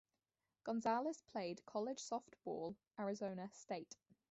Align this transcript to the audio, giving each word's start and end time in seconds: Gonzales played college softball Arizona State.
Gonzales 0.63 1.21
played 1.27 1.63
college 1.67 1.99
softball 1.99 2.75
Arizona 2.97 3.51
State. 3.53 3.97